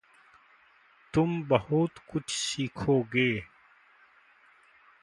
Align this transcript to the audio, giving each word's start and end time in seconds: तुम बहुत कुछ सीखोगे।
तुम 1.13 1.43
बहुत 1.43 1.91
कुछ 2.11 2.23
सीखोगे। 2.29 3.43